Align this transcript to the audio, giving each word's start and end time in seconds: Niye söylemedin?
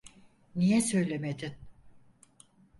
Niye 0.55 0.81
söylemedin? 0.81 1.55